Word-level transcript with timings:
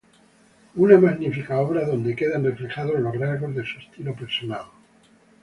Una 0.83 0.97
magnífica 0.99 1.59
obra 1.59 1.85
donde 1.85 2.15
quedan 2.15 2.43
reflejados 2.43 2.99
los 2.99 3.15
rasgos 3.19 3.53
de 3.53 3.63
su 3.63 3.77
estilo 3.77 4.15
personal. 4.15 4.63